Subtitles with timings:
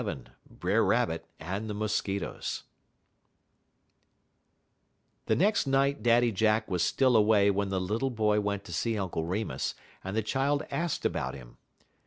[0.03, 2.63] XXXVII BRER RABBIT AND THE MOSQUITOES
[5.27, 8.97] The next night Daddy Jack was still away when the little boy went to see
[8.97, 11.57] Uncle Remus, and the child asked about him.